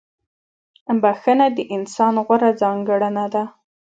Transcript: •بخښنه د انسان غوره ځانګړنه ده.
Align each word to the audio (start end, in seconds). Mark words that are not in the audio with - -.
•بخښنه 1.01 1.47
د 1.57 1.59
انسان 1.75 2.13
غوره 2.25 2.51
ځانګړنه 2.61 3.25
ده. 3.33 3.43